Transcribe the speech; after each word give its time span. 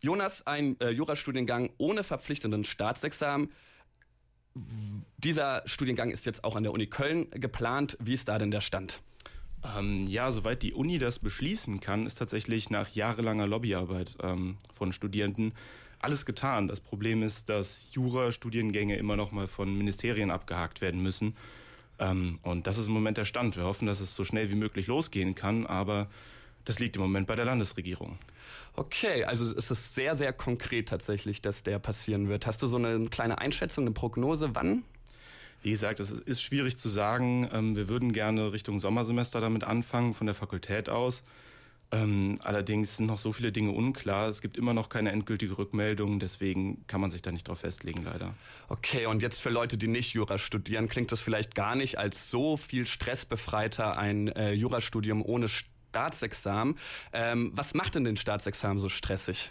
Jonas, 0.00 0.46
ein 0.46 0.78
äh, 0.80 0.90
Jurastudiengang 0.90 1.70
ohne 1.78 2.04
verpflichtenden 2.04 2.64
Staatsexamen. 2.64 3.50
Dieser 5.18 5.62
Studiengang 5.66 6.10
ist 6.10 6.26
jetzt 6.26 6.44
auch 6.44 6.56
an 6.56 6.62
der 6.62 6.72
Uni 6.72 6.86
Köln 6.86 7.30
geplant. 7.30 7.96
Wie 8.00 8.14
ist 8.14 8.28
da 8.28 8.38
denn 8.38 8.50
der 8.50 8.60
Stand? 8.60 9.02
Ähm, 9.76 10.06
ja, 10.06 10.30
soweit 10.30 10.62
die 10.62 10.72
Uni 10.72 10.98
das 10.98 11.18
beschließen 11.18 11.80
kann, 11.80 12.06
ist 12.06 12.16
tatsächlich 12.16 12.70
nach 12.70 12.88
jahrelanger 12.90 13.46
Lobbyarbeit 13.46 14.16
ähm, 14.22 14.56
von 14.72 14.92
Studierenden 14.92 15.52
alles 16.00 16.24
getan. 16.26 16.68
Das 16.68 16.80
Problem 16.80 17.22
ist, 17.22 17.48
dass 17.48 17.88
Jura-Studiengänge 17.92 18.96
immer 18.96 19.16
noch 19.16 19.32
mal 19.32 19.48
von 19.48 19.76
Ministerien 19.76 20.30
abgehakt 20.30 20.80
werden 20.80 21.02
müssen. 21.02 21.36
Ähm, 21.98 22.38
und 22.42 22.66
das 22.66 22.78
ist 22.78 22.86
im 22.86 22.92
Moment 22.92 23.18
der 23.18 23.24
Stand. 23.24 23.56
Wir 23.56 23.64
hoffen, 23.64 23.86
dass 23.86 24.00
es 24.00 24.14
so 24.14 24.24
schnell 24.24 24.50
wie 24.50 24.54
möglich 24.54 24.86
losgehen 24.86 25.34
kann, 25.34 25.66
aber 25.66 26.08
das 26.68 26.78
liegt 26.78 26.96
im 26.96 27.02
Moment 27.02 27.26
bei 27.26 27.34
der 27.34 27.46
Landesregierung. 27.46 28.18
Okay, 28.74 29.24
also 29.24 29.46
es 29.46 29.70
ist 29.70 29.94
sehr, 29.94 30.16
sehr 30.16 30.32
konkret 30.34 30.88
tatsächlich, 30.88 31.40
dass 31.40 31.62
der 31.62 31.78
passieren 31.78 32.28
wird. 32.28 32.46
Hast 32.46 32.60
du 32.62 32.66
so 32.66 32.76
eine 32.76 33.06
kleine 33.08 33.38
Einschätzung, 33.38 33.84
eine 33.84 33.92
Prognose, 33.92 34.50
wann? 34.52 34.84
Wie 35.62 35.70
gesagt, 35.70 35.98
es 35.98 36.10
ist 36.10 36.42
schwierig 36.42 36.78
zu 36.78 36.88
sagen. 36.88 37.48
Ähm, 37.52 37.74
wir 37.74 37.88
würden 37.88 38.12
gerne 38.12 38.52
Richtung 38.52 38.78
Sommersemester 38.78 39.40
damit 39.40 39.64
anfangen, 39.64 40.14
von 40.14 40.26
der 40.26 40.34
Fakultät 40.34 40.88
aus. 40.90 41.24
Ähm, 41.90 42.38
allerdings 42.44 42.98
sind 42.98 43.06
noch 43.06 43.18
so 43.18 43.32
viele 43.32 43.50
Dinge 43.50 43.70
unklar. 43.70 44.28
Es 44.28 44.42
gibt 44.42 44.58
immer 44.58 44.74
noch 44.74 44.90
keine 44.90 45.10
endgültige 45.10 45.56
Rückmeldung, 45.56 46.20
deswegen 46.20 46.86
kann 46.86 47.00
man 47.00 47.10
sich 47.10 47.22
da 47.22 47.32
nicht 47.32 47.48
drauf 47.48 47.60
festlegen, 47.60 48.02
leider. 48.02 48.34
Okay, 48.68 49.06
und 49.06 49.22
jetzt 49.22 49.40
für 49.40 49.48
Leute, 49.48 49.78
die 49.78 49.88
nicht 49.88 50.12
Jura 50.12 50.36
studieren, 50.36 50.88
klingt 50.88 51.12
das 51.12 51.20
vielleicht 51.20 51.54
gar 51.54 51.76
nicht 51.76 51.98
als 51.98 52.30
so 52.30 52.58
viel 52.58 52.84
stressbefreiter 52.84 53.96
ein 53.96 54.28
äh, 54.28 54.52
Jurastudium 54.52 55.24
ohne 55.24 55.48
Staatsexamen. 55.90 56.78
Ähm, 57.12 57.52
was 57.54 57.74
macht 57.74 57.94
denn 57.94 58.04
den 58.04 58.16
Staatsexamen 58.16 58.78
so 58.78 58.88
stressig? 58.88 59.50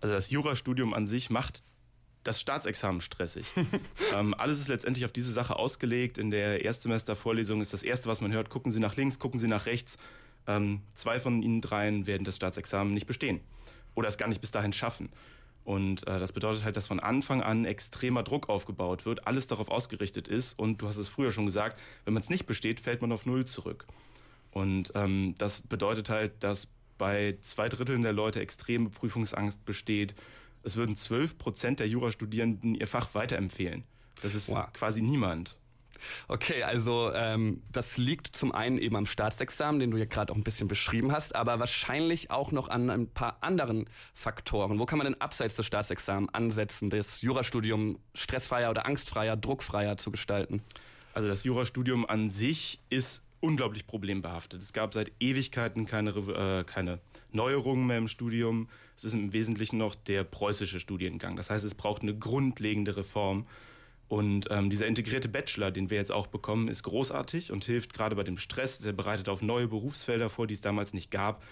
Also 0.00 0.14
das 0.14 0.30
Jurastudium 0.30 0.94
an 0.94 1.06
sich 1.06 1.30
macht 1.30 1.62
das 2.24 2.40
Staatsexamen 2.40 3.00
stressig. 3.00 3.46
ähm, 4.14 4.34
alles 4.34 4.60
ist 4.60 4.68
letztendlich 4.68 5.04
auf 5.04 5.12
diese 5.12 5.32
Sache 5.32 5.56
ausgelegt. 5.56 6.18
In 6.18 6.30
der 6.30 6.64
Erstsemestervorlesung 6.64 7.60
ist 7.60 7.72
das 7.72 7.82
Erste, 7.82 8.08
was 8.08 8.20
man 8.20 8.32
hört, 8.32 8.50
gucken 8.50 8.72
Sie 8.72 8.80
nach 8.80 8.96
links, 8.96 9.18
gucken 9.18 9.40
Sie 9.40 9.48
nach 9.48 9.66
rechts. 9.66 9.98
Ähm, 10.46 10.82
zwei 10.94 11.20
von 11.20 11.42
ihnen 11.42 11.60
dreien 11.60 12.06
werden 12.06 12.24
das 12.24 12.36
Staatsexamen 12.36 12.94
nicht 12.94 13.06
bestehen 13.06 13.40
oder 13.94 14.08
es 14.08 14.18
gar 14.18 14.28
nicht 14.28 14.40
bis 14.40 14.50
dahin 14.50 14.72
schaffen. 14.72 15.10
Und 15.64 16.06
äh, 16.08 16.18
das 16.18 16.32
bedeutet 16.32 16.64
halt, 16.64 16.76
dass 16.76 16.88
von 16.88 16.98
Anfang 16.98 17.42
an 17.42 17.64
extremer 17.64 18.24
Druck 18.24 18.48
aufgebaut 18.48 19.06
wird, 19.06 19.26
alles 19.26 19.46
darauf 19.46 19.68
ausgerichtet 19.68 20.26
ist. 20.26 20.58
Und 20.58 20.82
du 20.82 20.88
hast 20.88 20.96
es 20.96 21.08
früher 21.08 21.30
schon 21.30 21.46
gesagt, 21.46 21.78
wenn 22.04 22.14
man 22.14 22.22
es 22.22 22.30
nicht 22.30 22.46
besteht, 22.46 22.80
fällt 22.80 23.00
man 23.00 23.12
auf 23.12 23.26
Null 23.26 23.44
zurück. 23.44 23.86
Und 24.52 24.92
ähm, 24.94 25.34
das 25.38 25.62
bedeutet 25.62 26.08
halt, 26.08 26.44
dass 26.44 26.68
bei 26.98 27.36
zwei 27.40 27.68
Dritteln 27.68 28.02
der 28.02 28.12
Leute 28.12 28.40
extreme 28.40 28.90
Prüfungsangst 28.90 29.64
besteht. 29.64 30.14
Es 30.62 30.76
würden 30.76 30.94
zwölf 30.94 31.36
Prozent 31.38 31.80
der 31.80 31.88
Jurastudierenden 31.88 32.74
ihr 32.74 32.86
Fach 32.86 33.14
weiterempfehlen. 33.14 33.84
Das 34.22 34.34
ist 34.34 34.48
wow. 34.48 34.72
quasi 34.72 35.02
niemand. 35.02 35.56
Okay, 36.28 36.62
also 36.62 37.12
ähm, 37.14 37.62
das 37.70 37.96
liegt 37.96 38.34
zum 38.36 38.52
einen 38.52 38.78
eben 38.78 38.96
am 38.96 39.06
Staatsexamen, 39.06 39.80
den 39.80 39.90
du 39.90 39.96
ja 39.96 40.04
gerade 40.04 40.32
auch 40.32 40.36
ein 40.36 40.42
bisschen 40.42 40.68
beschrieben 40.68 41.12
hast, 41.12 41.34
aber 41.34 41.60
wahrscheinlich 41.60 42.30
auch 42.30 42.52
noch 42.52 42.68
an 42.68 42.90
ein 42.90 43.08
paar 43.08 43.38
anderen 43.40 43.88
Faktoren. 44.14 44.78
Wo 44.78 44.86
kann 44.86 44.98
man 44.98 45.06
denn 45.06 45.20
abseits 45.20 45.54
des 45.54 45.66
Staatsexamens 45.66 46.32
ansetzen, 46.34 46.90
das 46.90 47.22
Jurastudium 47.22 47.98
stressfreier 48.14 48.70
oder 48.70 48.86
angstfreier, 48.86 49.36
druckfreier 49.36 49.96
zu 49.96 50.10
gestalten? 50.10 50.62
Also 51.14 51.28
das 51.28 51.44
Jurastudium 51.44 52.06
an 52.06 52.30
sich 52.30 52.80
ist 52.90 53.22
unglaublich 53.42 53.86
problembehaftet. 53.86 54.62
Es 54.62 54.72
gab 54.72 54.94
seit 54.94 55.12
Ewigkeiten 55.20 55.84
keine, 55.84 56.10
äh, 56.10 56.64
keine 56.64 57.00
Neuerungen 57.32 57.86
mehr 57.86 57.98
im 57.98 58.08
Studium. 58.08 58.68
Es 58.96 59.04
ist 59.04 59.14
im 59.14 59.32
Wesentlichen 59.32 59.78
noch 59.78 59.94
der 59.94 60.24
preußische 60.24 60.80
Studiengang. 60.80 61.36
Das 61.36 61.50
heißt, 61.50 61.64
es 61.64 61.74
braucht 61.74 62.02
eine 62.02 62.16
grundlegende 62.16 62.96
Reform. 62.96 63.46
Und 64.08 64.46
ähm, 64.50 64.70
dieser 64.70 64.86
integrierte 64.86 65.28
Bachelor, 65.28 65.70
den 65.70 65.90
wir 65.90 65.96
jetzt 65.96 66.12
auch 66.12 66.26
bekommen, 66.28 66.68
ist 66.68 66.82
großartig 66.82 67.50
und 67.50 67.64
hilft 67.64 67.92
gerade 67.94 68.14
bei 68.14 68.22
dem 68.22 68.38
Stress. 68.38 68.78
Der 68.78 68.92
bereitet 68.92 69.28
auf 69.28 69.42
neue 69.42 69.68
Berufsfelder 69.68 70.30
vor, 70.30 70.46
die 70.46 70.54
es 70.54 70.60
damals 70.60 70.92
nicht 70.94 71.10
gab, 71.10 71.42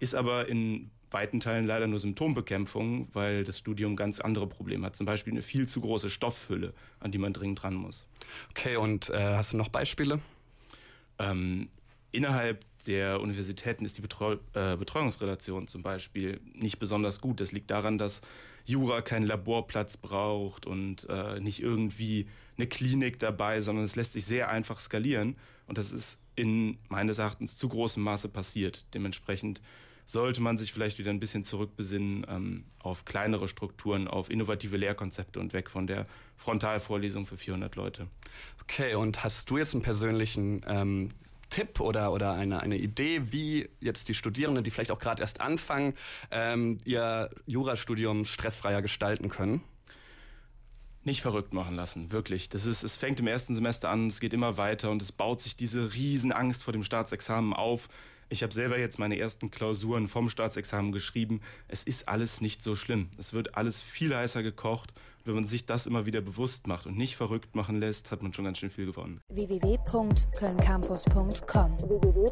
ist 0.00 0.14
aber 0.14 0.48
in 0.48 0.90
weiten 1.10 1.40
Teilen 1.40 1.66
leider 1.66 1.86
nur 1.86 1.98
Symptombekämpfung, 1.98 3.08
weil 3.12 3.44
das 3.44 3.58
Studium 3.58 3.96
ganz 3.96 4.20
andere 4.20 4.46
Probleme 4.46 4.86
hat. 4.86 4.96
Zum 4.96 5.06
Beispiel 5.06 5.32
eine 5.32 5.42
viel 5.42 5.66
zu 5.66 5.80
große 5.80 6.10
Stofffülle, 6.10 6.74
an 7.00 7.12
die 7.12 7.18
man 7.18 7.32
dringend 7.32 7.62
dran 7.62 7.74
muss. 7.74 8.06
Okay, 8.50 8.76
und 8.76 9.08
äh, 9.10 9.18
hast 9.18 9.52
du 9.52 9.56
noch 9.56 9.68
Beispiele? 9.68 10.20
Ähm, 11.18 11.68
innerhalb 12.12 12.64
der 12.86 13.20
Universitäten 13.20 13.84
ist 13.84 13.98
die 13.98 14.02
Betreu 14.02 14.36
äh, 14.54 14.76
Betreuungsrelation 14.76 15.68
zum 15.68 15.82
Beispiel 15.82 16.40
nicht 16.54 16.78
besonders 16.78 17.20
gut. 17.20 17.40
Das 17.40 17.52
liegt 17.52 17.70
daran, 17.70 17.98
dass 17.98 18.20
Jura 18.64 19.02
keinen 19.02 19.26
Laborplatz 19.26 19.96
braucht 19.96 20.66
und 20.66 21.08
äh, 21.08 21.40
nicht 21.40 21.62
irgendwie 21.62 22.28
eine 22.56 22.66
Klinik 22.66 23.18
dabei, 23.18 23.60
sondern 23.60 23.84
es 23.84 23.96
lässt 23.96 24.12
sich 24.12 24.26
sehr 24.26 24.50
einfach 24.50 24.78
skalieren. 24.78 25.36
Und 25.66 25.78
das 25.78 25.92
ist 25.92 26.18
in 26.34 26.78
meines 26.88 27.18
Erachtens 27.18 27.56
zu 27.56 27.68
großem 27.68 28.02
Maße 28.02 28.28
passiert. 28.28 28.84
Dementsprechend 28.94 29.60
sollte 30.08 30.40
man 30.40 30.56
sich 30.56 30.72
vielleicht 30.72 30.98
wieder 30.98 31.10
ein 31.10 31.20
bisschen 31.20 31.44
zurückbesinnen 31.44 32.26
ähm, 32.30 32.64
auf 32.82 33.04
kleinere 33.04 33.46
Strukturen, 33.46 34.08
auf 34.08 34.30
innovative 34.30 34.78
Lehrkonzepte 34.78 35.38
und 35.38 35.52
weg 35.52 35.68
von 35.68 35.86
der 35.86 36.06
Frontalvorlesung 36.38 37.26
für 37.26 37.36
400 37.36 37.76
Leute. 37.76 38.08
Okay, 38.62 38.94
und 38.94 39.22
hast 39.22 39.50
du 39.50 39.58
jetzt 39.58 39.74
einen 39.74 39.82
persönlichen 39.82 40.64
ähm, 40.66 41.10
Tipp 41.50 41.78
oder, 41.80 42.10
oder 42.12 42.32
eine, 42.32 42.60
eine 42.60 42.78
Idee, 42.78 43.32
wie 43.32 43.68
jetzt 43.80 44.08
die 44.08 44.14
Studierenden, 44.14 44.64
die 44.64 44.70
vielleicht 44.70 44.92
auch 44.92 44.98
gerade 44.98 45.20
erst 45.20 45.42
anfangen, 45.42 45.92
ähm, 46.30 46.78
ihr 46.86 47.28
Jurastudium 47.44 48.24
stressfreier 48.24 48.80
gestalten 48.80 49.28
können? 49.28 49.62
Nicht 51.04 51.22
verrückt 51.22 51.54
machen 51.54 51.76
lassen, 51.76 52.12
wirklich. 52.12 52.48
Das 52.48 52.66
ist, 52.66 52.82
es 52.82 52.96
fängt 52.96 53.20
im 53.20 53.26
ersten 53.26 53.54
Semester 53.54 53.88
an, 53.88 54.08
es 54.08 54.20
geht 54.20 54.32
immer 54.32 54.56
weiter 54.56 54.90
und 54.90 55.00
es 55.00 55.12
baut 55.12 55.40
sich 55.40 55.56
diese 55.56 55.94
Riesenangst 55.94 56.62
vor 56.62 56.72
dem 56.72 56.82
Staatsexamen 56.82 57.52
auf. 57.52 57.88
Ich 58.30 58.42
habe 58.42 58.52
selber 58.52 58.78
jetzt 58.78 58.98
meine 58.98 59.18
ersten 59.18 59.50
Klausuren 59.50 60.06
vom 60.06 60.28
Staatsexamen 60.28 60.92
geschrieben. 60.92 61.40
Es 61.66 61.82
ist 61.82 62.08
alles 62.08 62.42
nicht 62.42 62.62
so 62.62 62.76
schlimm. 62.76 63.08
Es 63.16 63.32
wird 63.32 63.56
alles 63.56 63.80
viel 63.80 64.14
heißer 64.14 64.42
gekocht. 64.42 64.92
Wenn 65.24 65.34
man 65.34 65.44
sich 65.44 65.64
das 65.66 65.86
immer 65.86 66.06
wieder 66.06 66.20
bewusst 66.20 66.66
macht 66.66 66.86
und 66.86 66.96
nicht 66.96 67.16
verrückt 67.16 67.54
machen 67.54 67.78
lässt, 67.80 68.10
hat 68.10 68.22
man 68.22 68.34
schon 68.34 68.44
ganz 68.44 68.58
schön 68.58 68.70
viel 68.70 68.86
gewonnen. 68.86 69.20
www.kölncampus.com 69.28 71.76
www 71.80 72.28